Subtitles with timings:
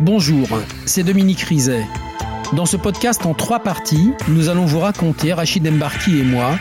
[0.00, 0.46] Bonjour,
[0.86, 1.84] c'est Dominique Rizet.
[2.52, 6.56] Dans ce podcast en trois parties, nous allons vous raconter, Rachid Embarki et moi,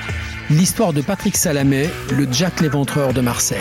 [0.49, 3.60] l'histoire de Patrick Salamet, le Jack l'éventreur de Marseille.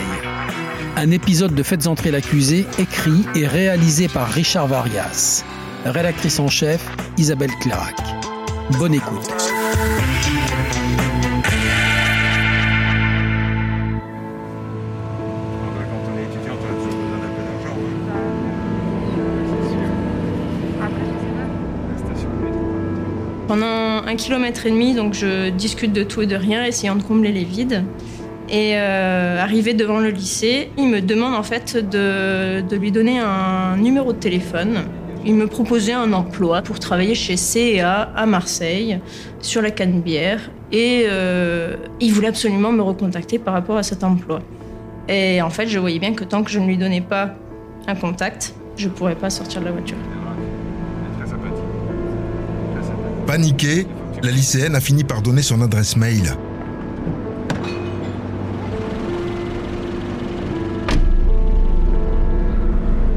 [0.97, 5.45] Un épisode de Faites entrer l'accusé écrit et réalisé par Richard Varias.
[5.85, 6.83] Rédactrice en chef,
[7.19, 7.97] Isabelle Clarac.
[8.79, 9.31] Bonne écoute.
[23.49, 27.03] Pendant un kilomètre et demi, donc je discute de tout et de rien, essayant de
[27.03, 27.85] combler les vides.
[28.49, 33.77] Et euh, arrivé devant le lycée, il me demande en fait de, lui donner un
[33.77, 34.81] numéro de téléphone.
[35.25, 38.99] Il me proposait un emploi pour travailler chez CA à Marseille,
[39.41, 40.41] sur la Canebière.
[40.73, 44.41] Et euh, il voulait absolument me recontacter par rapport à cet emploi.
[45.09, 47.35] Et en fait, je voyais bien que tant que je ne lui donnais pas
[47.87, 49.97] un contact, je ne pourrais pas sortir de la voiture.
[53.37, 53.87] Paniquée,
[54.23, 56.35] la lycéenne a fini par donner son adresse mail.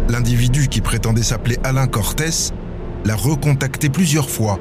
[0.09, 2.51] L'individu qui prétendait s'appeler Alain Cortès
[3.05, 4.59] l'a recontacté plusieurs fois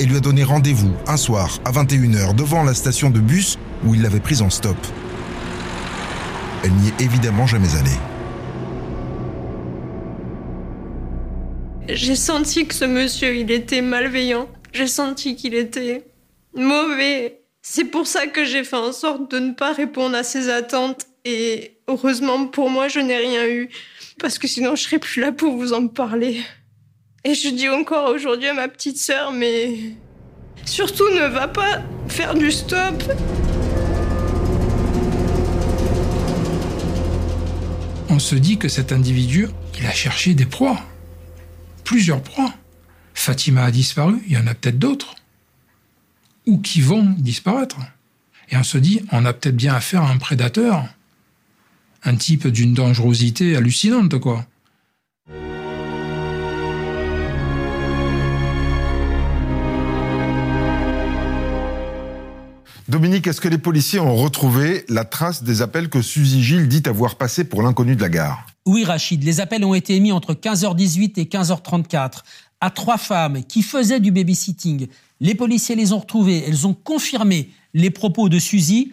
[0.00, 3.94] et lui a donné rendez-vous un soir à 21h devant la station de bus où
[3.94, 4.78] il l'avait prise en stop.
[6.64, 8.00] Elle n'y est évidemment jamais allée.
[11.86, 14.48] J'ai senti que ce monsieur, il était malveillant.
[14.76, 16.04] J'ai senti qu'il était
[16.54, 17.40] mauvais.
[17.62, 21.06] C'est pour ça que j'ai fait en sorte de ne pas répondre à ses attentes.
[21.24, 23.70] Et heureusement pour moi, je n'ai rien eu.
[24.20, 26.42] Parce que sinon, je serais plus là pour vous en parler.
[27.24, 29.78] Et je dis encore aujourd'hui à ma petite sœur, mais
[30.66, 33.02] surtout ne va pas faire du stop.
[38.10, 39.48] On se dit que cet individu,
[39.80, 40.78] il a cherché des proies.
[41.82, 42.52] Plusieurs proies.
[43.16, 45.16] Fatima a disparu, il y en a peut-être d'autres.
[46.46, 47.78] Ou qui vont disparaître.
[48.50, 50.84] Et on se dit, on a peut-être bien affaire à un prédateur.
[52.04, 54.46] Un type d'une dangerosité hallucinante, quoi.
[62.88, 66.82] Dominique, est-ce que les policiers ont retrouvé la trace des appels que Suzy Gilles dit
[66.86, 68.46] avoir passés pour l'inconnu de la gare?
[68.66, 72.22] Oui, Rachid, les appels ont été émis entre 15h18 et 15h34
[72.66, 74.88] à trois femmes qui faisaient du babysitting.
[75.20, 78.90] Les policiers les ont retrouvées, elles ont confirmé les propos de Suzy.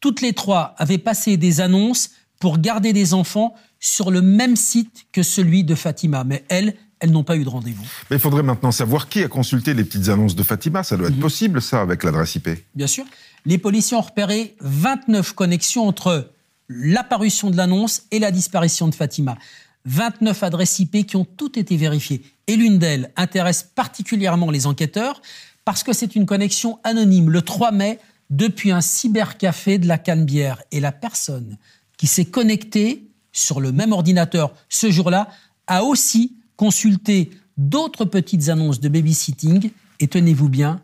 [0.00, 5.04] Toutes les trois avaient passé des annonces pour garder des enfants sur le même site
[5.12, 6.24] que celui de Fatima.
[6.24, 7.84] Mais elles, elles n'ont pas eu de rendez-vous.
[8.08, 10.82] Mais il faudrait maintenant savoir qui a consulté les petites annonces de Fatima.
[10.82, 11.20] Ça doit être mmh.
[11.20, 12.48] possible, ça, avec l'adresse IP.
[12.74, 13.04] Bien sûr.
[13.44, 16.30] Les policiers ont repéré 29 connexions entre
[16.70, 19.36] l'apparition de l'annonce et la disparition de Fatima.
[19.84, 22.22] 29 adresses IP qui ont toutes été vérifiées.
[22.50, 25.22] Et l'une d'elles intéresse particulièrement les enquêteurs
[25.64, 30.60] parce que c'est une connexion anonyme le 3 mai depuis un cybercafé de la Canebière.
[30.72, 31.58] Et la personne
[31.96, 35.28] qui s'est connectée sur le même ordinateur ce jour-là
[35.68, 39.70] a aussi consulté d'autres petites annonces de babysitting.
[40.00, 40.80] Et tenez-vous bien,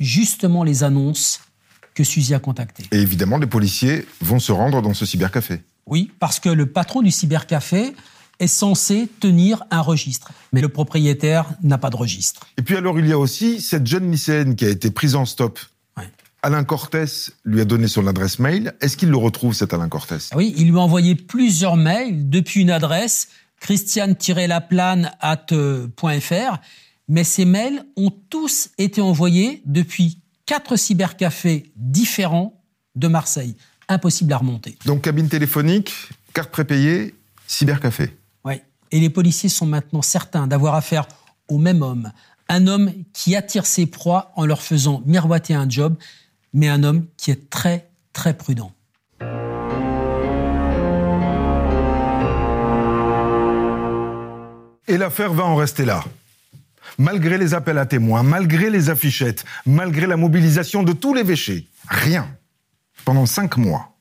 [0.00, 1.42] justement les annonces
[1.92, 2.84] que Suzy a contactées.
[2.90, 5.60] Et évidemment, les policiers vont se rendre dans ce cybercafé.
[5.84, 7.92] Oui, parce que le patron du cybercafé
[8.42, 10.32] est censé tenir un registre.
[10.52, 12.40] Mais le propriétaire n'a pas de registre.
[12.58, 15.24] Et puis alors, il y a aussi cette jeune lycéenne qui a été prise en
[15.24, 15.60] stop.
[16.44, 18.74] Alain Cortès lui a donné son adresse mail.
[18.80, 22.62] Est-ce qu'il le retrouve, cet Alain Cortès Oui, il lui a envoyé plusieurs mails depuis
[22.62, 23.28] une adresse
[23.60, 26.58] christiane-laplane.fr.
[27.06, 32.60] Mais ces mails ont tous été envoyés depuis quatre cybercafés différents
[32.96, 33.54] de Marseille.
[33.88, 34.76] Impossible à remonter.
[34.84, 35.94] Donc cabine téléphonique,
[36.34, 37.14] carte prépayée,
[37.46, 38.16] cybercafé.
[38.92, 41.08] Et les policiers sont maintenant certains d'avoir affaire
[41.48, 42.12] au même homme.
[42.48, 45.96] Un homme qui attire ses proies en leur faisant miroiter un job,
[46.52, 48.72] mais un homme qui est très, très prudent.
[54.86, 56.04] Et l'affaire va en rester là.
[56.98, 61.66] Malgré les appels à témoins, malgré les affichettes, malgré la mobilisation de tous les véchés,
[61.88, 62.28] rien.
[63.06, 63.96] Pendant cinq mois.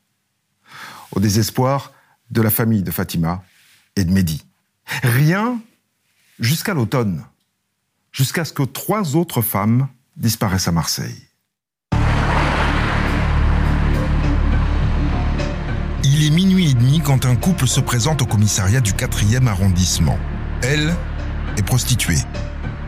[1.16, 1.94] Au désespoir
[2.30, 3.42] de la famille de Fatima
[3.96, 4.44] et de Mehdi.
[5.04, 5.60] Rien
[6.40, 7.24] jusqu'à l'automne,
[8.12, 9.88] jusqu'à ce que trois autres femmes
[10.18, 11.28] disparaissent à Marseille.
[16.04, 20.20] Il est minuit et demi quand un couple se présente au commissariat du 4e arrondissement.
[20.62, 20.94] Elle
[21.58, 22.20] est prostituée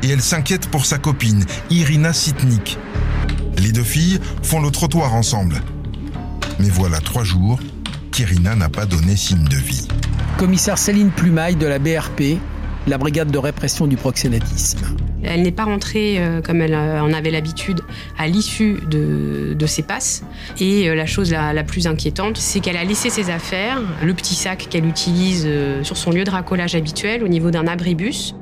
[0.01, 2.77] et elle s'inquiète pour sa copine, Irina Sitnik.
[3.57, 5.61] Les deux filles font le trottoir ensemble.
[6.59, 7.59] Mais voilà trois jours
[8.11, 9.87] qu'Irina n'a pas donné signe de vie
[10.37, 12.39] commissaire Céline Plumaille de la BRP
[12.87, 14.79] la brigade de répression du proxénétisme.
[15.23, 17.81] Elle n'est pas rentrée euh, comme elle euh, en avait l'habitude
[18.17, 20.23] à l'issue de, de, ses passes.
[20.59, 24.35] Et euh, la chose la, plus inquiétante, c'est qu'elle a laissé ses affaires, le petit
[24.35, 25.47] sac qu'elle utilise
[25.83, 28.35] sur son lieu de racolage habituel au niveau d'un abribus.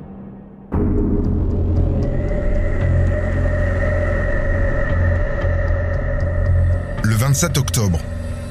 [7.03, 7.99] Le 27 octobre,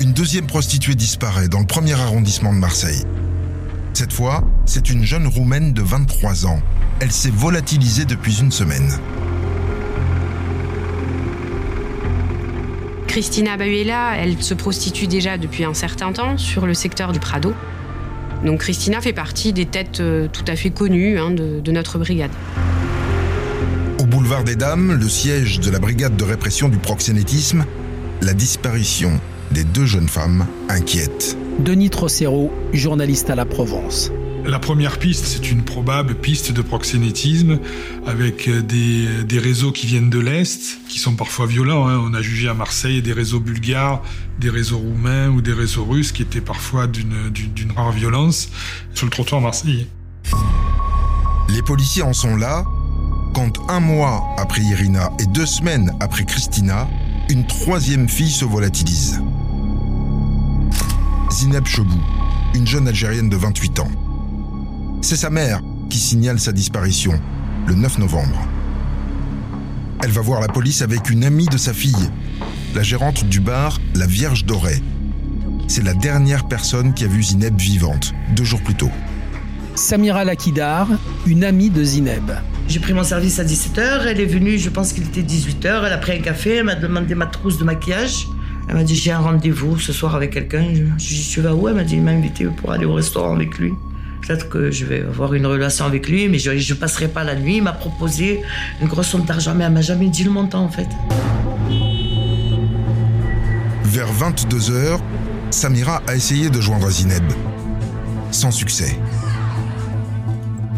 [0.01, 3.05] une deuxième prostituée disparaît dans le premier arrondissement de Marseille.
[4.01, 6.63] Cette fois, c'est une jeune Roumaine de 23 ans.
[7.01, 8.99] Elle s'est volatilisée depuis une semaine.
[13.09, 17.53] Christina Bahuela, elle se prostitue déjà depuis un certain temps sur le secteur du Prado.
[18.43, 21.99] Donc Christina fait partie des têtes euh, tout à fait connues hein, de, de notre
[21.99, 22.33] brigade.
[23.99, 27.67] Au boulevard des Dames, le siège de la brigade de répression du proxénétisme,
[28.23, 29.21] la disparition
[29.51, 31.37] des deux jeunes femmes inquiète.
[31.65, 34.11] Denis Trocero, journaliste à la Provence.
[34.47, 37.59] La première piste, c'est une probable piste de proxénétisme
[38.07, 41.87] avec des, des réseaux qui viennent de l'Est, qui sont parfois violents.
[41.87, 42.01] Hein.
[42.03, 44.03] On a jugé à Marseille des réseaux bulgares,
[44.39, 48.49] des réseaux roumains ou des réseaux russes qui étaient parfois d'une rare violence
[48.95, 49.87] sur le trottoir marseillais.
[51.51, 52.65] Les policiers en sont là
[53.35, 56.89] quand un mois après Irina et deux semaines après Christina,
[57.29, 59.21] une troisième fille se volatilise.
[61.31, 62.01] Zineb Chebou,
[62.55, 63.91] une jeune Algérienne de 28 ans.
[65.01, 67.13] C'est sa mère qui signale sa disparition
[67.69, 68.49] le 9 novembre.
[70.03, 72.11] Elle va voir la police avec une amie de sa fille,
[72.75, 74.83] la gérante du bar La Vierge Dorée.
[75.69, 78.91] C'est la dernière personne qui a vu Zineb vivante, deux jours plus tôt.
[79.77, 80.89] Samira Lakidar,
[81.27, 82.33] une amie de Zineb.
[82.67, 85.93] J'ai pris mon service à 17h, elle est venue, je pense qu'il était 18h, elle
[85.93, 88.27] a pris un café, elle m'a demandé ma trousse de maquillage.
[88.71, 90.63] Elle m'a dit j'ai un rendez-vous ce soir avec quelqu'un.
[90.73, 91.67] Je, lui ai dit tu vas où?
[91.67, 93.73] Elle m'a dit il m'a invité pour aller au restaurant avec lui.
[94.25, 97.35] Peut-être que je vais avoir une relation avec lui, mais je ne passerai pas la
[97.35, 97.57] nuit.
[97.57, 98.43] Il m'a proposé
[98.81, 100.87] une grosse somme d'argent, mais elle m'a jamais dit le montant en fait.
[103.83, 105.01] Vers 22h,
[105.51, 107.25] Samira a essayé de joindre Zineb.
[108.31, 108.97] Sans succès.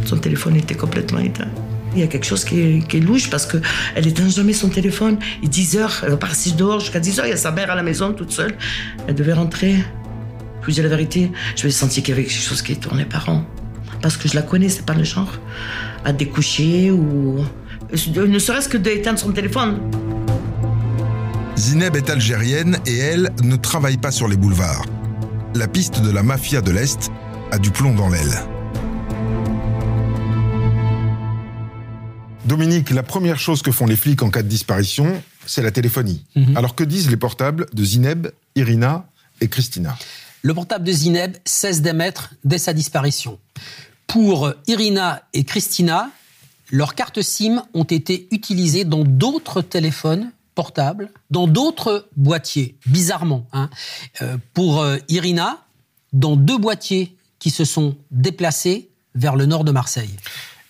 [0.06, 1.50] Son téléphone était complètement éteint.
[1.94, 5.18] Il y a quelque chose qui est, louche parce qu'elle éteint jamais son téléphone.
[5.42, 7.26] Il 10 heures, elle part 6 dehors jusqu'à 10 heures.
[7.26, 8.56] Il y a sa mère à la maison toute seule.
[9.06, 9.76] Elle devait rentrer.
[10.60, 13.04] Je vous dis la vérité, je vais sentir qu'il y avait quelque chose qui tournait
[13.04, 13.44] par an.
[14.00, 15.38] Parce que je la connais, c'est pas le genre
[16.04, 17.44] à découcher ou.
[17.92, 19.78] Ne serait-ce que d'éteindre son téléphone.
[21.56, 24.86] Zineb est algérienne et elle ne travaille pas sur les boulevards.
[25.54, 27.10] La piste de la mafia de l'Est
[27.50, 28.40] a du plomb dans l'aile.
[32.44, 36.24] Dominique, la première chose que font les flics en cas de disparition, c'est la téléphonie.
[36.34, 36.56] Mhm.
[36.56, 39.06] Alors que disent les portables de Zineb, Irina
[39.40, 39.96] et Christina?
[40.42, 43.38] Le portable de Zineb cesse d'émettre dès sa disparition.
[44.08, 46.10] Pour Irina et Christina,
[46.70, 53.46] leurs cartes SIM ont été utilisées dans d'autres téléphones portables, dans d'autres boîtiers, bizarrement.
[53.52, 53.70] Hein.
[54.20, 55.64] Euh, pour euh, Irina,
[56.12, 60.14] dans deux boîtiers qui se sont déplacés vers le nord de Marseille.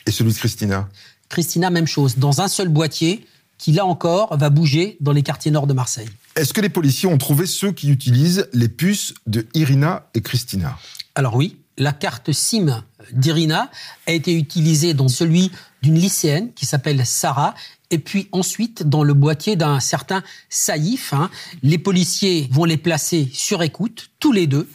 [0.06, 0.88] Et celui de Christina?
[1.32, 3.26] Christina, même chose, dans un seul boîtier
[3.56, 6.08] qui, là encore, va bouger dans les quartiers nord de Marseille.
[6.36, 10.78] Est-ce que les policiers ont trouvé ceux qui utilisent les puces de Irina et Christina?
[11.14, 13.70] Alors oui, la carte SIM d'Irina
[14.06, 17.54] a été utilisée dans celui d'une lycéenne qui s'appelle Sarah
[17.90, 21.14] et puis ensuite dans le boîtier d'un certain Saïf.
[21.14, 21.30] Hein.
[21.62, 24.68] Les policiers vont les placer sur écoute, tous les deux.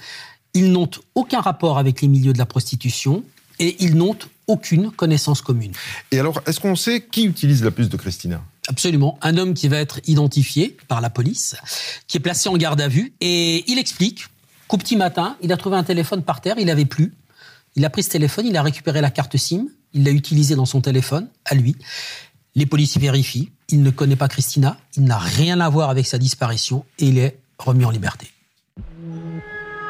[0.56, 3.24] Ils n'ont aucun rapport avec les milieux de la prostitution
[3.60, 5.74] et ils n'ont aucune connaissance commune.
[6.12, 8.42] Et alors, est-ce qu'on sait qui utilise la puce de Christina?
[8.68, 9.18] Absolument.
[9.22, 11.56] Un homme qui va être identifié par la police,
[12.08, 14.26] qui est placé en garde à vue, et il explique
[14.68, 17.14] qu'au petit matin, il a trouvé un téléphone par terre, il n'avait plus.
[17.76, 20.66] Il a pris ce téléphone, il a récupéré la carte SIM, il l'a utilisée dans
[20.66, 21.76] son téléphone, à lui.
[22.56, 26.18] Les policiers vérifient, il ne connaît pas Christina, il n'a rien à voir avec sa
[26.18, 28.28] disparition, et il est remis en liberté.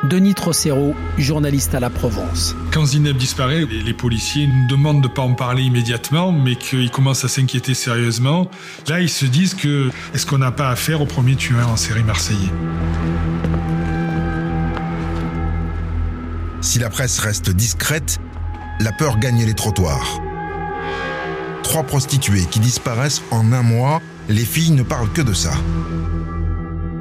[0.04, 2.56] Denis Trocero, journaliste à la Provence.
[2.72, 6.92] Quand Zineb disparaît, les, policiers nous demandent de ne pas en parler immédiatement, mais qu'ils
[6.92, 8.50] commencent à s'inquiéter sérieusement.
[8.88, 12.04] Là, ils se disent que est-ce qu'on n'a pas affaire au premier tueur en série
[12.04, 12.52] marseillais?
[16.62, 18.20] Si la presse reste discrète,
[18.80, 20.22] la peur gagne les trottoirs.
[21.64, 25.54] Trois prostituées qui disparaissent en un mois, les filles ne parlent que de ça.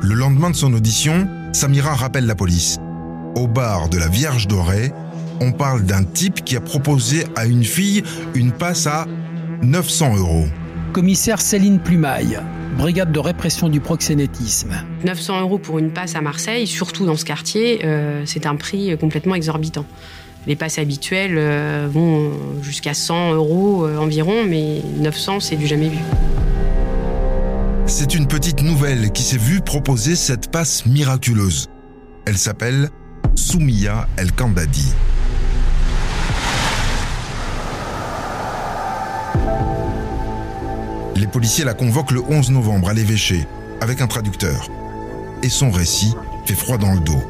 [0.00, 2.78] Le lendemain de son audition, Samira rappelle la police
[3.36, 4.92] au bar de la Vierge Dorée,
[5.40, 8.02] on parle d'un type qui a proposé à une fille
[8.34, 9.06] une passe à
[9.62, 10.46] 900 euros.
[10.94, 12.40] Commissaire Céline Plumaille,
[12.78, 14.72] brigade de répression du proxénétisme.
[15.04, 18.96] 900 euros pour une passe à Marseille, surtout dans ce quartier, euh, c'est un prix
[18.98, 19.84] complètement exorbitant.
[20.46, 22.30] Les passes habituelles euh, vont
[22.62, 25.98] jusqu'à 100 euros euh, environ, mais 900, c'est du jamais vu.
[27.84, 31.68] C'est une petite nouvelle qui s'est vue proposer cette passe miraculeuse.
[32.24, 32.88] Elle s'appelle
[33.36, 34.92] Soumia El Kandadi.
[41.16, 43.46] Les policiers la convoquent le 11 novembre à l'évêché
[43.82, 44.70] avec un traducteur.
[45.42, 46.14] Et son récit
[46.46, 47.22] fait froid dans le dos.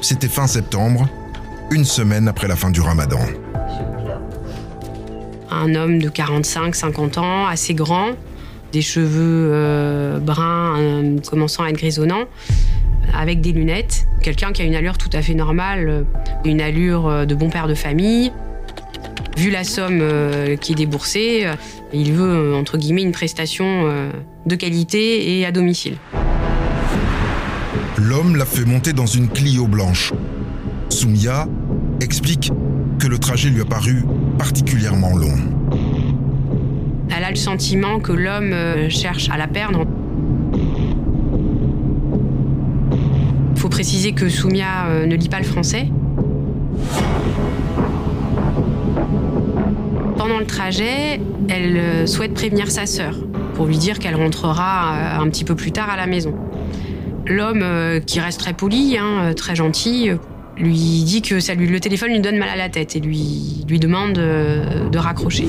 [0.00, 1.06] C'était fin septembre,
[1.70, 3.20] une semaine après la fin du ramadan.
[5.50, 8.12] Un homme de 45-50 ans, assez grand,
[8.72, 12.24] des cheveux euh, bruns euh, commençant à être grisonnants,
[13.14, 14.05] avec des lunettes.
[14.26, 16.02] Quelqu'un qui a une allure tout à fait normale, euh,
[16.44, 18.32] une allure de bon père de famille.
[19.36, 20.02] Vu la somme
[20.60, 21.46] qui est déboursée,
[21.92, 23.84] il veut, entre guillemets, une prestation
[24.44, 25.98] de qualité et à domicile.
[27.98, 30.12] L'homme l'a fait monter dans une Clio blanche.
[30.88, 31.46] Soumia
[32.00, 32.50] explique
[32.98, 34.04] que le trajet lui a paru
[34.38, 35.36] particulièrement long.
[37.16, 39.86] Elle a le sentiment que l'homme cherche à la perdre.
[43.56, 45.88] Il faut préciser que Soumia ne lit pas le français.
[50.16, 53.18] Pendant le trajet, elle souhaite prévenir sa sœur
[53.52, 56.34] pour lui dire qu'elle rentrera un petit peu plus tard à la maison.
[57.26, 60.08] L'homme, qui reste très poli, hein, très gentil,
[60.56, 63.78] lui dit que ça lui, le téléphone lui donne mal à la tête et lui
[63.78, 65.48] demande de raccrocher.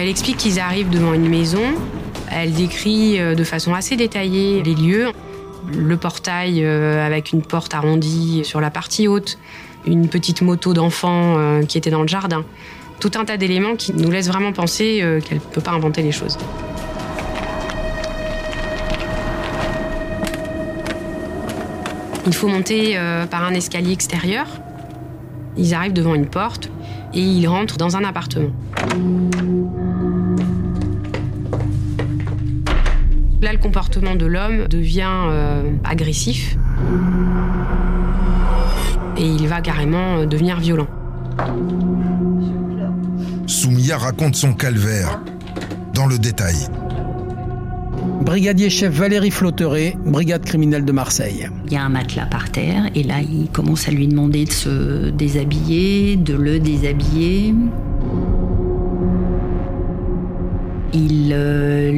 [0.00, 1.60] Elle explique qu'ils arrivent devant une maison.
[2.32, 5.10] Elle décrit de façon assez détaillée les lieux.
[5.76, 9.36] Le portail avec une porte arrondie sur la partie haute,
[9.84, 12.46] une petite moto d'enfant qui était dans le jardin.
[12.98, 16.12] Tout un tas d'éléments qui nous laissent vraiment penser qu'elle ne peut pas inventer les
[16.12, 16.38] choses.
[22.26, 22.98] Il faut monter
[23.30, 24.46] par un escalier extérieur.
[25.58, 26.70] Ils arrivent devant une porte
[27.14, 28.50] et ils rentrent dans un appartement.
[33.42, 36.56] Là, le comportement de l'homme devient euh, agressif
[39.16, 40.88] et il va carrément devenir violent.
[43.46, 45.20] Soumia raconte son calvaire
[45.94, 46.56] dans le détail.
[48.20, 51.48] Brigadier chef Valérie Flotteret, brigade criminelle de Marseille.
[51.66, 54.52] Il y a un matelas par terre et là il commence à lui demander de
[54.52, 57.54] se déshabiller, de le déshabiller.
[60.92, 61.92] Il euh,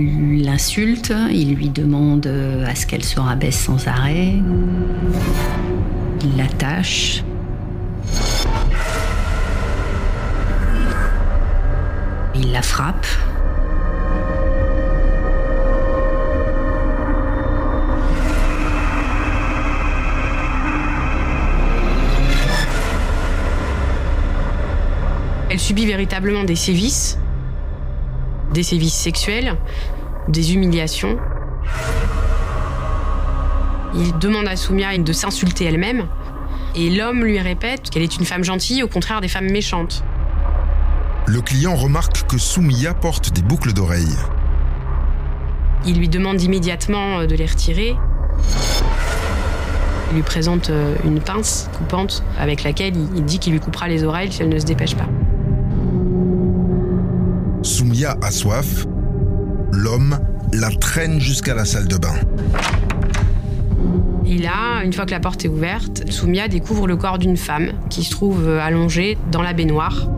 [0.44, 2.26] l'insulte, il lui demande
[2.66, 4.34] à ce qu'elle se rabaisse sans arrêt.
[6.22, 7.24] Il l'attache.
[12.34, 13.06] Il la frappe.
[25.52, 27.18] Elle subit véritablement des sévices,
[28.54, 29.54] des sévices sexuels,
[30.28, 31.18] des humiliations.
[33.94, 36.06] Il demande à Soumia de s'insulter elle-même,
[36.74, 40.02] et l'homme lui répète qu'elle est une femme gentille, au contraire des femmes méchantes.
[41.26, 44.16] Le client remarque que Soumia porte des boucles d'oreilles.
[45.84, 47.94] Il lui demande immédiatement de les retirer.
[50.12, 50.70] Il lui présente
[51.04, 54.58] une pince coupante avec laquelle il dit qu'il lui coupera les oreilles si elle ne
[54.58, 55.08] se dépêche pas.
[58.04, 58.86] A soif.
[59.70, 60.18] L'homme
[60.52, 62.14] la traîne jusqu'à la salle de bain.
[64.26, 67.70] Et là, une fois que la porte est ouverte, Soumia découvre le corps d'une femme
[67.90, 70.08] qui se trouve allongée dans la baignoire.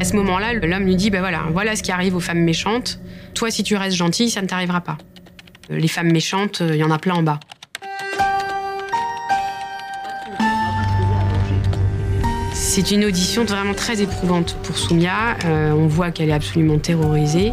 [0.00, 3.00] À ce moment-là, l'homme lui dit, ben voilà, voilà ce qui arrive aux femmes méchantes.
[3.34, 4.98] Toi, si tu restes gentil, ça ne t'arrivera pas.
[5.68, 7.38] Les femmes méchantes, il y en a plein en bas.
[12.82, 15.36] C'est une audition vraiment très éprouvante pour Soumia.
[15.44, 17.50] Euh, on voit qu'elle est absolument terrorisée.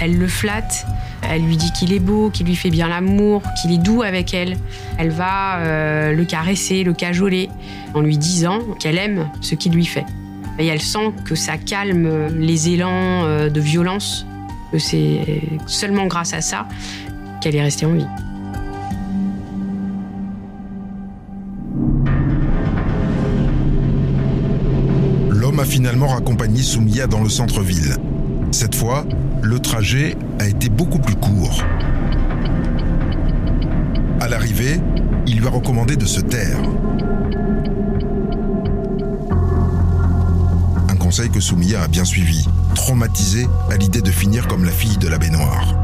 [0.00, 0.86] Elle le flatte,
[1.20, 4.32] elle lui dit qu'il est beau, qu'il lui fait bien l'amour, qu'il est doux avec
[4.32, 4.56] elle.
[4.96, 7.50] Elle va euh, le caresser, le cajoler,
[7.92, 10.06] en lui disant qu'elle aime ce qu'il lui fait.
[10.58, 14.24] Et elle sent que ça calme les élans euh, de violence,
[14.72, 16.66] que c'est seulement grâce à ça
[17.44, 18.06] qu'elle est restée en vie.
[25.28, 27.96] L'homme a finalement raccompagné Soumia dans le centre-ville.
[28.50, 29.04] Cette fois,
[29.42, 31.62] le trajet a été beaucoup plus court.
[34.20, 34.80] À l'arrivée,
[35.26, 36.62] il lui a recommandé de se taire.
[40.88, 44.96] Un conseil que Soumia a bien suivi, traumatisée à l'idée de finir comme la fille
[44.96, 45.83] de la baignoire.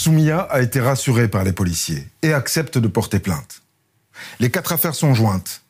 [0.00, 3.60] Soumia a été rassurée par les policiers et accepte de porter plainte.
[4.38, 5.60] Les quatre affaires sont jointes.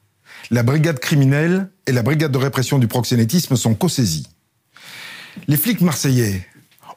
[0.53, 4.29] La brigade criminelle et la brigade de répression du proxénétisme sont co-saisies.
[5.49, 6.47] Les flics marseillais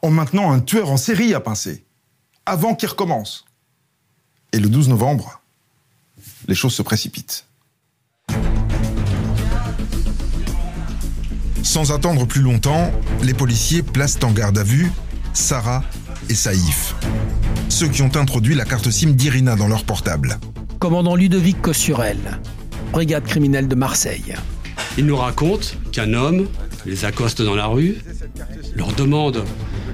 [0.03, 1.83] ont maintenant un tueur en série à pincer,
[2.45, 3.45] avant qu'il recommence.
[4.51, 5.41] Et le 12 novembre,
[6.47, 7.47] les choses se précipitent.
[11.63, 12.91] Sans attendre plus longtemps,
[13.23, 14.91] les policiers placent en garde à vue
[15.33, 15.83] Sarah
[16.29, 16.95] et Saïf,
[17.69, 20.37] ceux qui ont introduit la carte SIM d'Irina dans leur portable.
[20.79, 22.17] Commandant Ludovic Cossurel,
[22.91, 24.35] brigade criminelle de Marseille.
[24.97, 26.47] Il nous raconte qu'un homme
[26.85, 27.97] les accoste dans la rue,
[28.75, 29.43] leur demande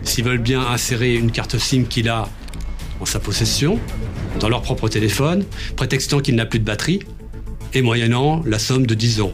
[0.03, 2.27] s'ils veulent bien insérer une carte SIM qu'il a
[2.99, 3.79] en sa possession,
[4.39, 5.45] dans leur propre téléphone,
[5.75, 6.99] prétextant qu'il n'a plus de batterie,
[7.73, 9.33] et moyennant la somme de 10 euros.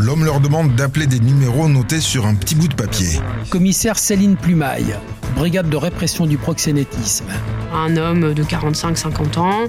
[0.00, 3.20] L'homme leur demande d'appeler des numéros notés sur un petit bout de papier.
[3.50, 4.96] Commissaire Céline Plumaille,
[5.36, 7.26] brigade de répression du proxénétisme.
[7.74, 9.68] Un homme de 45-50 ans,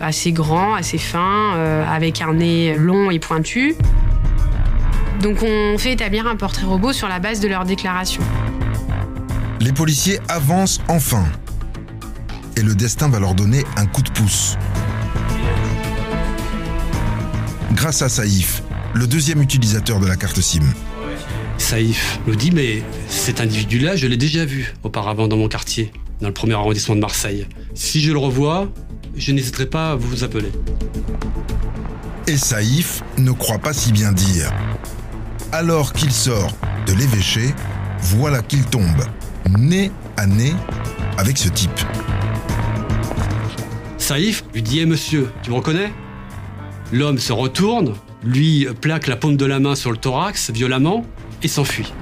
[0.00, 3.74] assez grand, assez fin, euh, avec un nez long et pointu.
[5.20, 8.22] Donc on fait établir un portrait robot sur la base de leur déclaration.
[9.58, 11.24] Les policiers avancent enfin.
[12.56, 14.56] Et le destin va leur donner un coup de pouce.
[17.72, 18.61] Grâce à Saïf,
[18.94, 20.62] le deuxième utilisateur de la carte SIM.
[21.58, 26.28] Saïf me dit mais cet individu-là, je l'ai déjà vu auparavant dans mon quartier, dans
[26.28, 27.46] le premier arrondissement de Marseille.
[27.74, 28.70] Si je le revois,
[29.16, 30.50] je n'hésiterai pas à vous appeler.
[32.26, 34.52] Et Saïf ne croit pas si bien dire.
[35.52, 36.56] Alors qu'il sort
[36.86, 37.54] de l'évêché,
[38.00, 39.04] voilà qu'il tombe
[39.58, 40.54] nez à nez
[41.18, 41.70] avec ce type.
[43.98, 45.92] Saïf lui dit Eh monsieur, tu me reconnais?
[46.92, 51.04] L'homme se retourne, lui plaque la paume de la main sur le thorax violemment
[51.42, 51.92] et s'enfuit.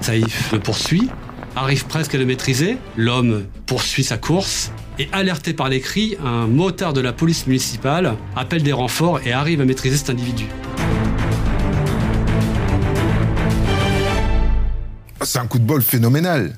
[0.00, 1.08] Saïf le poursuit,
[1.56, 6.46] arrive presque à le maîtriser, l'homme poursuit sa course et alerté par les cris, un
[6.46, 10.46] motard de la police municipale appelle des renforts et arrive à maîtriser cet individu.
[15.22, 16.56] C'est un coup de bol phénoménal.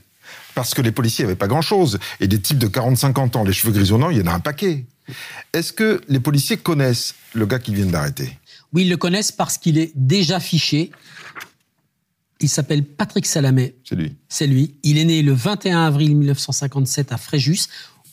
[0.55, 1.99] Parce que les policiers n'avaient pas grand-chose.
[2.19, 4.87] Et des types de 40-50 ans, les cheveux grisonnants, il y en a un paquet.
[5.53, 8.39] Est-ce que les policiers connaissent le gars qu'ils viennent d'arrêter?
[8.77, 10.91] Oui, ils le connaissent parce qu'il est déjà fiché.
[12.41, 13.75] Il s'appelle Patrick Salamé.
[13.89, 14.15] C'est lui.
[14.29, 14.75] C'est lui.
[14.83, 17.69] Il est né le 21 avril 1957 à Fréjus.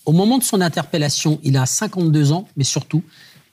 [0.06, 3.04] Au moment de son interpellation, il a 52 ans, mais surtout,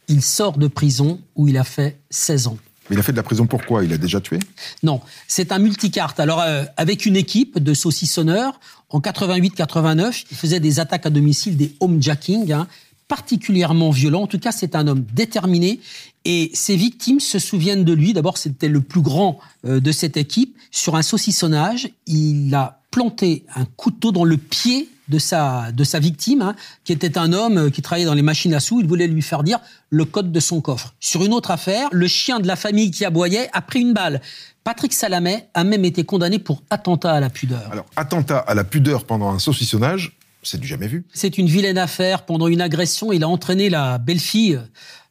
[0.06, 2.58] il sort de prison où il a fait 16 ans.
[2.88, 4.38] Mais il a fait de la prison pourquoi Il a déjà tué?
[4.84, 6.20] Non, c'est un multicarte.
[6.20, 11.56] Alors, euh, avec une équipe de saucissonneurs, en 88-89, il faisait des attaques à domicile,
[11.56, 12.68] des homejacking, hein,
[13.10, 14.22] particulièrement violents.
[14.22, 15.80] En tout cas, c'est un homme déterminé.
[16.24, 18.12] Et ses victimes se souviennent de lui.
[18.12, 20.56] D'abord, c'était le plus grand euh, de cette équipe.
[20.70, 25.98] Sur un saucissonnage, il a planté un couteau dans le pied de sa, de sa
[25.98, 28.80] victime, hein, qui était un homme euh, qui travaillait dans les machines à sous.
[28.80, 30.94] Il voulait lui faire dire le code de son coffre.
[31.00, 34.20] Sur une autre affaire, le chien de la famille qui aboyait a pris une balle.
[34.62, 37.72] Patrick Salamet a même été condamné pour attentat à la pudeur.
[37.72, 41.04] Alors, attentat à la pudeur pendant un saucissonnage, c'est du jamais vu.
[41.12, 42.24] C'est une vilaine affaire.
[42.24, 44.60] Pendant une agression, il a entraîné la belle-fille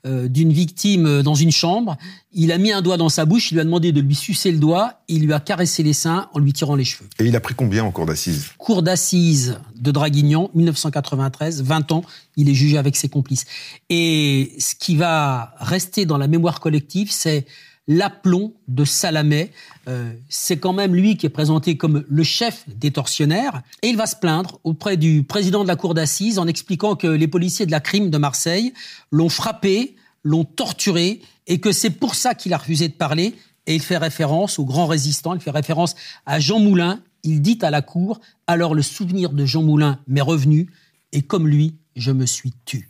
[0.06, 1.98] euh, d'une victime euh, dans une chambre.
[2.32, 4.50] Il a mis un doigt dans sa bouche, il lui a demandé de lui sucer
[4.50, 7.10] le doigt, il lui a caressé les seins en lui tirant les cheveux.
[7.20, 8.46] Et il a pris combien en cour d'assises?
[8.58, 12.04] Cour d'assises de Draguignan, 1993, 20 ans,
[12.38, 13.44] il est jugé avec ses complices.
[13.90, 17.46] Et ce qui va rester dans la mémoire collective, c'est
[17.90, 19.52] l'aplomb de Salamé.
[19.88, 23.64] Euh, c'est quand même lui qui est présenté comme le chef des tortionnaires.
[23.82, 27.08] Et il va se plaindre auprès du président de la cour d'assises en expliquant que
[27.08, 28.74] les policiers de la crime de Marseille
[29.12, 33.36] l'ont frappé, l'ont torturé, et que c'est pour ça qu'il a refusé de parler.
[33.66, 35.96] Et il fait référence au grand résistant, il fait référence
[36.28, 37.02] à Jean Moulin.
[37.24, 40.70] Il dit à la cour, alors le souvenir de Jean Moulin m'est revenu,
[41.12, 42.90] et comme lui, je me suis tu.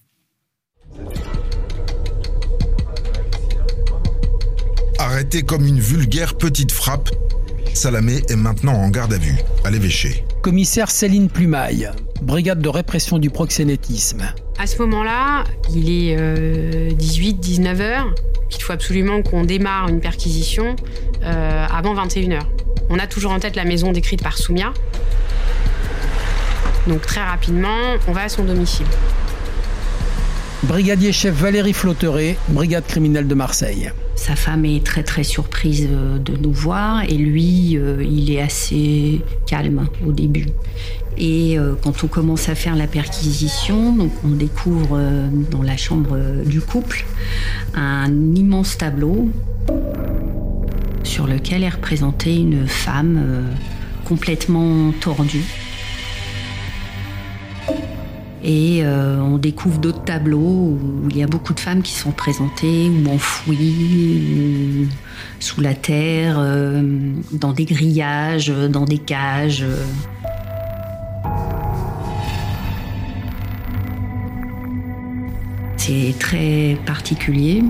[5.09, 7.09] Arrêté comme une vulgaire petite frappe,
[7.73, 10.23] Salamé est maintenant en garde à vue, à l'évêché.
[10.43, 11.89] Commissaire Céline Plumaille,
[12.21, 14.31] brigade de répression du proxénétisme.
[14.59, 16.15] À ce moment-là, il est
[16.93, 18.13] 18-19 heures.
[18.55, 20.75] Il faut absolument qu'on démarre une perquisition
[21.23, 22.49] euh, avant 21 heures.
[22.91, 24.75] On a toujours en tête la maison décrite par Soumia.
[26.85, 28.85] Donc très rapidement, on va à son domicile.
[30.63, 33.91] Brigadier chef Valérie Flotteret, brigade criminelle de Marseille.
[34.15, 38.41] Sa femme est très très surprise euh, de nous voir et lui, euh, il est
[38.41, 40.47] assez calme au début.
[41.17, 44.99] Et euh, quand on commence à faire la perquisition, on découvre
[45.49, 47.05] dans la chambre du couple
[47.73, 49.29] un immense tableau
[51.03, 53.45] sur lequel est représentée une femme
[54.03, 55.68] complètement tordue.
[58.43, 62.11] Et euh, on découvre d'autres tableaux où il y a beaucoup de femmes qui sont
[62.11, 64.87] présentées ou enfouies,
[65.39, 66.81] sous la terre, euh,
[67.33, 69.65] dans des grillages, dans des cages.
[75.77, 77.63] C'est très particulier.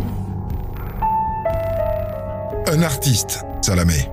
[2.68, 4.08] Un artiste, Salamé.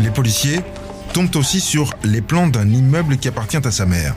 [0.00, 0.60] Les policiers
[1.12, 4.14] tombe aussi sur les plans d'un immeuble qui appartient à sa mère,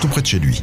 [0.00, 0.62] tout près de chez lui.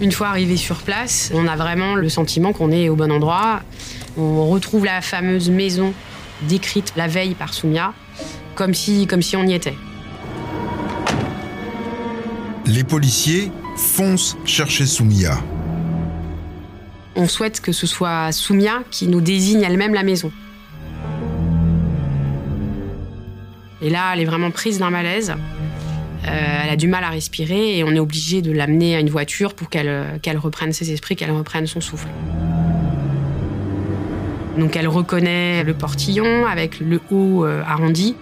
[0.00, 3.60] Une fois arrivé sur place, on a vraiment le sentiment qu'on est au bon endroit.
[4.16, 5.92] On retrouve la fameuse maison
[6.48, 7.92] décrite la veille par Soumia,
[8.54, 9.76] comme si, comme si on y était.
[12.66, 15.38] Les policiers foncent chercher Soumia.
[17.16, 20.30] On souhaite que ce soit Soumia qui nous désigne elle-même la maison.
[23.82, 25.34] Et là, elle est vraiment prise d'un malaise.
[26.26, 29.08] Euh, elle a du mal à respirer et on est obligé de l'amener à une
[29.08, 32.08] voiture pour qu'elle reprenne ses esprits, qu'elle reprenne son souffle.
[34.58, 38.16] Donc elle reconnaît le portillon avec le haut euh, arrondi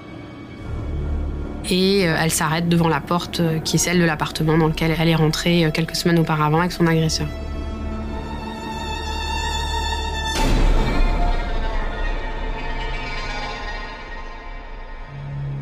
[1.68, 5.08] et euh, elle s'arrête devant la porte qui est celle de l'appartement dans lequel elle
[5.08, 7.26] est rentrée quelques semaines auparavant avec son agresseur.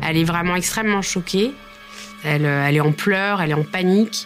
[0.07, 1.53] Elle est vraiment extrêmement choquée.
[2.23, 4.25] Elle, euh, elle est en pleurs, elle est en panique.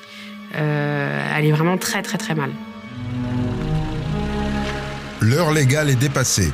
[0.56, 2.52] Euh, elle est vraiment très très très mal.
[5.22, 6.52] L'heure légale est dépassée.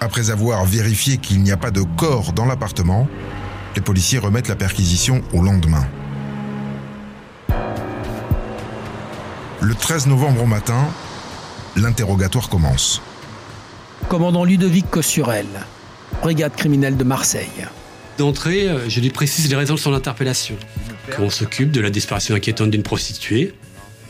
[0.00, 3.08] Après avoir vérifié qu'il n'y a pas de corps dans l'appartement,
[3.76, 5.86] les policiers remettent la perquisition au lendemain.
[9.62, 10.86] Le 13 novembre au matin,
[11.76, 13.00] l'interrogatoire commence.
[14.08, 15.46] Commandant Ludovic Cossurel,
[16.22, 17.68] brigade criminelle de Marseille
[18.20, 20.56] d'entrée, euh, je lui précise les raisons de son interpellation.
[21.16, 23.54] Qu'on s'occupe de la disparition inquiétante d'une prostituée.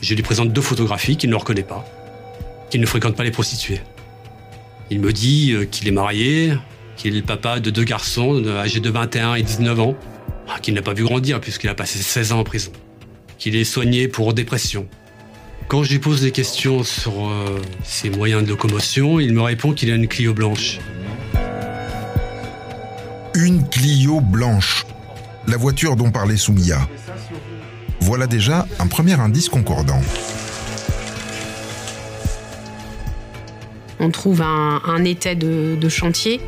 [0.01, 1.85] Je lui présente deux photographies qu'il ne reconnaît pas,
[2.69, 3.81] qu'il ne fréquente pas les prostituées.
[4.89, 6.53] Il me dit euh, qu'il est marié,
[6.97, 9.95] qu'il est le papa de deux garçons âgés de 21 et 19 ans,
[10.49, 12.71] ah, qu'il n'a pas vu grandir puisqu'il a passé 16 ans en prison,
[13.37, 14.87] qu'il est soigné pour dépression.
[15.67, 19.73] Quand je lui pose des questions sur euh, ses moyens de locomotion, il me répond
[19.73, 20.79] qu'il a une Clio blanche
[23.35, 24.85] une Clio blanche,
[25.47, 26.79] la voiture dont parlait Soumia.
[28.01, 30.01] Voilà déjà un premier indice concordant.
[33.99, 36.41] On trouve un, étai de, chantier.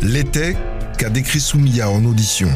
[0.00, 0.56] L'étai
[0.96, 2.50] qu'a décrit Soumia en audition.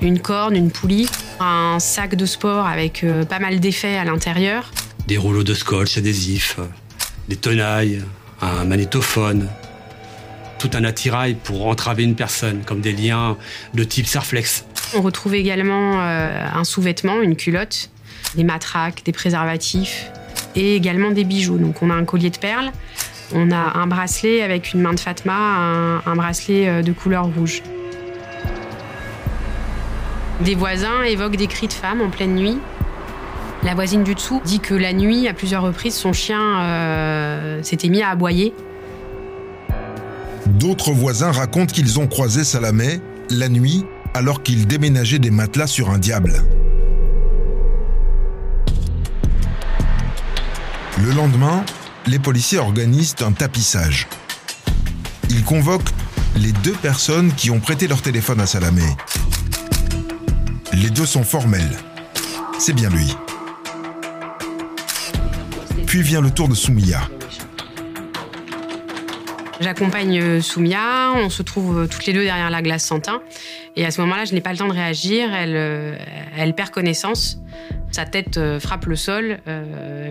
[0.00, 1.08] Une corne, une poulie,
[1.40, 4.70] un sac de sport avec euh, pas mal d'effets à l'intérieur.
[5.08, 6.58] Des rouleaux de scotch adhésifs,
[7.28, 8.02] des tenailles,
[8.40, 9.48] un magnétophone,
[10.60, 13.36] tout un attirail pour entraver une personne, comme des liens
[13.74, 14.66] de type Serflex.
[14.94, 17.90] On retrouve également euh, un sous-vêtement, une culotte,
[18.36, 20.10] des matraques, des préservatifs
[20.54, 21.58] et également des bijoux.
[21.58, 22.70] Donc on a un collier de perles,
[23.32, 27.62] on a un bracelet avec une main de Fatma, un, bracelet euh, de couleur rouge.
[30.40, 32.58] Des voisins évoquent des cris de femmes en pleine nuit.
[33.62, 37.88] La voisine du dessous dit que la nuit, à plusieurs reprises, son chien euh, s'était
[37.88, 38.54] mis à aboyer
[40.46, 43.00] D'autres voisins racontent qu'ils ont croisé Salamé
[43.30, 46.42] la nuit alors qu'il déménageait des matelas sur un diable.
[51.02, 51.64] Le lendemain,
[52.06, 54.08] les policiers organisent un tapissage.
[55.30, 55.90] Ils convoquent
[56.36, 58.84] les deux personnes qui ont prêté leur téléphone à Salamé.
[60.72, 61.76] Les deux sont formels.
[62.58, 63.16] C'est bien lui.
[65.86, 67.00] Puis vient le tour de Soumia.
[69.60, 73.20] J'accompagne euh, Soumia, on se trouve euh, toutes les deux derrière la glace Santin.
[73.76, 75.96] Et à ce moment-là, je n'ai pas le temps de réagir, elle, euh,
[76.38, 77.38] elle perd connaissance.
[77.92, 79.38] Sa tête frappe le sol.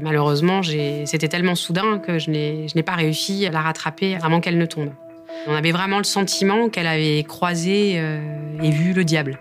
[0.03, 0.61] malheureusement,
[1.05, 4.89] c'était tellement soudain que je n'ai pas réussi à la rattraper avant qu'elle ne tombe.
[5.47, 9.39] On avait vraiment le sentiment qu'elle avait croisé et vu le diable.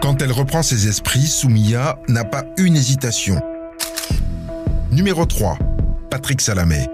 [0.00, 3.40] Quand elle reprend ses esprits, Soumia n'a pas une hésitation.
[4.90, 5.56] Numéro 3.
[6.10, 6.88] Patrick Salamé.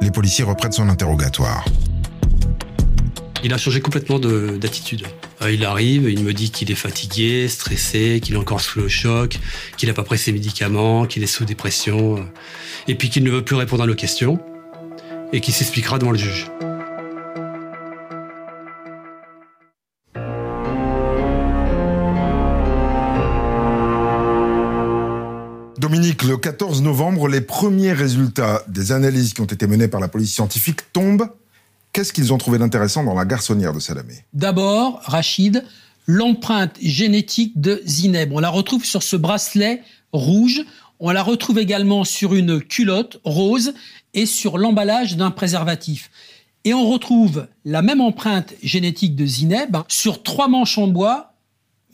[0.00, 1.64] Les policiers reprennent son interrogatoire.
[3.44, 5.06] Il a changé complètement d'attitude.
[5.42, 8.88] Euh, il arrive, il me dit qu'il est fatigué, stressé, qu'il est encore sous le
[8.88, 9.38] choc,
[9.76, 12.22] qu'il n'a pas pris ses médicaments, qu'il est sous dépression, euh,
[12.88, 14.40] et puis qu'il ne veut plus répondre à nos questions,
[15.32, 16.46] et qu'il s'expliquera devant le juge.
[26.28, 30.34] Le 14 novembre, les premiers résultats des analyses qui ont été menées par la police
[30.34, 31.30] scientifique tombent.
[31.92, 34.24] Qu'est-ce qu'ils ont trouvé d'intéressant dans la garçonnière de Salamé?
[34.34, 35.64] D'abord, Rachid,
[36.06, 38.32] l'empreinte génétique de Zineb.
[38.32, 40.60] On la retrouve sur ce bracelet rouge.
[41.00, 43.72] On la retrouve également sur une culotte rose
[44.12, 46.10] et sur l'emballage d'un préservatif.
[46.64, 51.32] Et on retrouve la même empreinte génétique de Zineb sur trois manches en bois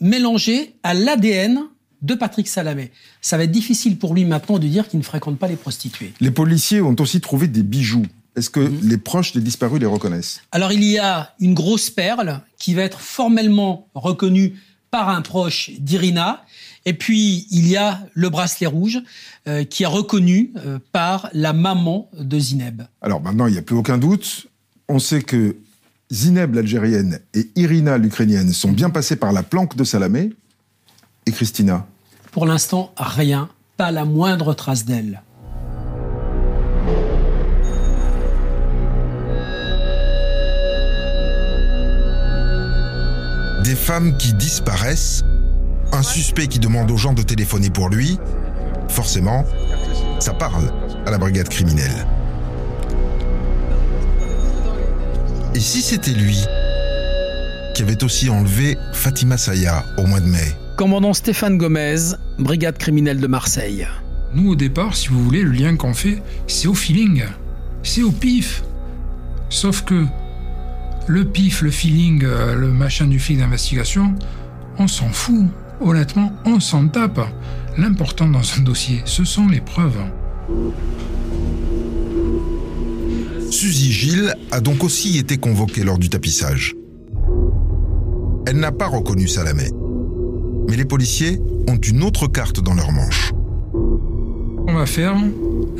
[0.01, 1.69] mélangées à l'ADN
[2.05, 2.91] de Patrick Salamé.
[3.21, 6.13] Ça va être difficile pour lui maintenant de dire qu'il ne fréquente pas les prostituées.
[6.19, 8.05] Les policiers ont aussi trouvé des bijoux.
[8.35, 8.79] Est-ce que mhm.
[8.83, 10.41] les proches des disparus les reconnaissent?
[10.51, 14.55] Alors il y a une grosse perle qui va être formellement reconnue
[14.91, 16.43] par un proche d'Irina.
[16.85, 19.01] Et puis il y a le bracelet rouge
[19.47, 22.83] euh, qui est reconnu euh, par la maman de Zineb.
[23.01, 24.47] Alors maintenant il n'y a plus aucun doute.
[24.87, 25.55] On sait que
[26.11, 30.31] Zineb l'Algérienne et Irina l'Ukrainienne sont bien passées par la planque de Salamé.
[31.25, 31.87] Et Christina?
[32.35, 35.21] Pour l'instant, rien, pas la moindre trace d'elle.
[43.63, 45.21] Des femmes qui disparaissent,
[45.93, 48.19] un suspect qui demande aux gens de téléphoner pour lui,
[48.89, 49.45] forcément,
[50.19, 50.73] ça parle
[51.05, 52.05] à la brigade criminelle.
[55.53, 56.43] Et si c'était lui
[57.73, 60.53] qui avait aussi enlevé Fatima Saya au mois de mai?
[60.75, 63.87] Commandant Stéphane Gomez, brigade criminelle de Marseille.
[64.33, 67.23] Nous, au départ, si vous voulez, le lien qu'on fait, c'est au feeling.
[67.83, 68.63] C'est au pif.
[69.49, 70.05] Sauf que
[71.07, 74.15] le pif, le feeling, euh, le machin du fil d'investigation,
[74.77, 75.45] on s'en fout.
[75.81, 77.21] Honnêtement, on s'en tape.
[77.77, 80.01] L'important dans un dossier, ce sont les preuves.
[83.51, 86.73] Suzy Gilles a donc aussi été convoquée lors du tapissage.
[88.47, 89.69] Elle n'a pas reconnu Salamé.
[90.67, 93.31] Mais les policiers ont une autre carte dans leur manche.
[94.67, 95.15] On va faire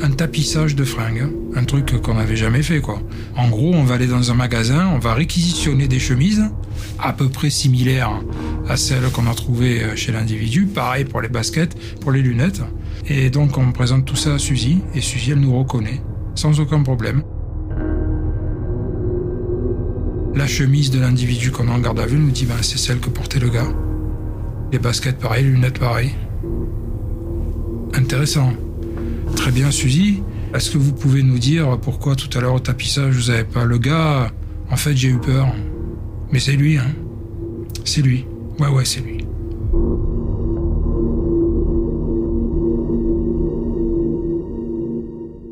[0.00, 3.00] un tapissage de fringues, un truc qu'on n'avait jamais fait quoi.
[3.36, 6.44] En gros, on va aller dans un magasin, on va réquisitionner des chemises
[6.98, 8.20] à peu près similaires
[8.68, 12.62] à celles qu'on a trouvées chez l'individu, pareil pour les baskets, pour les lunettes.
[13.08, 16.00] Et donc on présente tout ça à Suzy et Suzy elle nous reconnaît
[16.34, 17.22] sans aucun problème.
[20.34, 23.00] La chemise de l'individu qu'on a en garde à vue nous dit ben, c'est celle
[23.00, 23.68] que portait le gars.
[24.72, 26.14] Les baskets pareil, les lunettes pareil.
[27.94, 28.52] Intéressant.
[29.36, 30.22] Très bien, Suzy.
[30.54, 33.64] Est-ce que vous pouvez nous dire pourquoi tout à l'heure au tapissage vous n'avez pas
[33.64, 34.30] le gars
[34.70, 35.48] En fait, j'ai eu peur.
[36.30, 36.94] Mais c'est lui, hein
[37.84, 38.26] C'est lui.
[38.58, 39.24] Ouais, ouais, c'est lui.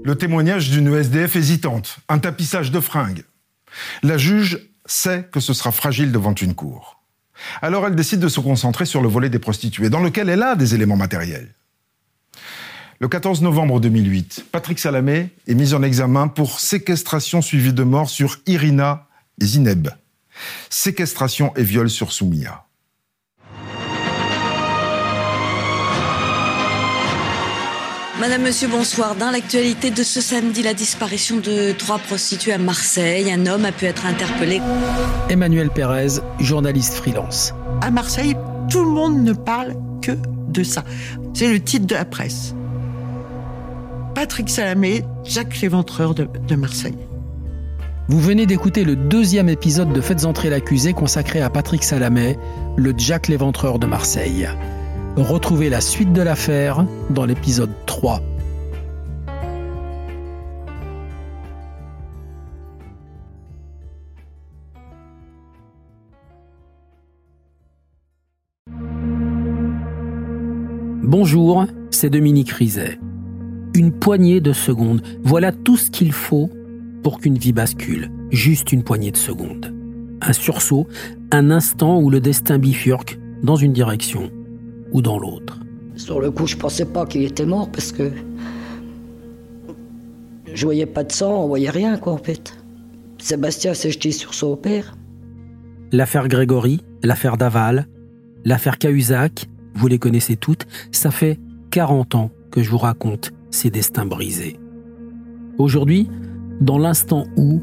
[0.04, 3.24] Le témoignage d'une SDF hésitante, un tapissage de fringues.
[4.02, 6.93] La juge sait que ce sera fragile devant une cour.
[7.62, 10.56] Alors elle décide de se concentrer sur le volet des prostituées, dans lequel elle a
[10.56, 11.54] des éléments matériels.
[13.00, 18.08] Le 14 novembre 2008, Patrick Salamé est mis en examen pour séquestration suivie de mort
[18.08, 19.08] sur Irina
[19.42, 19.88] Zineb.
[20.70, 22.64] Séquestration et viol sur Soumia.
[28.20, 29.16] Madame, Monsieur, bonsoir.
[29.16, 33.30] Dans l'actualité de ce samedi, la disparition de trois prostituées à Marseille.
[33.32, 34.60] Un homme a pu être interpellé.
[35.28, 37.54] Emmanuel Pérez, journaliste freelance.
[37.80, 38.36] À Marseille,
[38.70, 40.12] tout le monde ne parle que
[40.48, 40.84] de ça.
[41.34, 42.54] C'est le titre de la presse.
[44.14, 46.96] Patrick Salamé, Jacques l'éventreur de, de Marseille.
[48.06, 52.38] Vous venez d'écouter le deuxième épisode de Faites entrer l'accusé consacré à Patrick Salamé,
[52.76, 54.48] le Jack l'éventreur de Marseille.
[55.16, 58.20] Retrouvez la suite de l'affaire dans l'épisode 3.
[71.04, 72.98] Bonjour, c'est Dominique Rizet.
[73.72, 76.50] Une poignée de secondes, voilà tout ce qu'il faut
[77.04, 78.10] pour qu'une vie bascule.
[78.32, 79.72] Juste une poignée de secondes.
[80.20, 80.88] Un sursaut,
[81.30, 84.32] un instant où le destin bifurque dans une direction
[84.94, 85.60] ou dans l'autre.
[85.96, 88.10] Sur le coup, je pensais pas qu'il était mort parce que
[90.52, 92.56] je voyais pas de sang, on voyait rien quoi en fait.
[93.18, 94.96] Sébastien s'est jeté sur son père.
[95.92, 97.86] L'affaire Grégory, l'affaire Daval,
[98.44, 101.38] l'affaire Cahuzac, vous les connaissez toutes, ça fait
[101.70, 104.58] 40 ans que je vous raconte ses destins brisés.
[105.58, 106.08] Aujourd'hui,
[106.60, 107.62] dans l'instant où,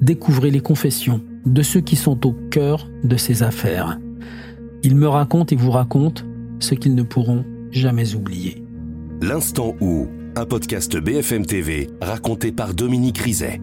[0.00, 3.98] découvrez les confessions de ceux qui sont au cœur de ces affaires.
[4.84, 6.24] Ils me racontent et vous racontent
[6.60, 8.62] ce qu'ils ne pourront jamais oublier.
[9.22, 13.62] L'instant où, un podcast BFM TV raconté par Dominique Rizet.